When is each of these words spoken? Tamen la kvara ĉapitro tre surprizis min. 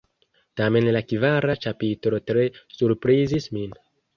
Tamen 0.61 0.89
la 0.95 1.01
kvara 1.11 1.55
ĉapitro 1.65 2.23
tre 2.31 2.49
surprizis 2.79 3.51
min. 3.59 3.79